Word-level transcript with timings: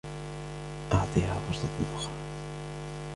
أعطيها 0.93 1.33
فرصة 1.47 1.69
أخرى. 1.95 2.13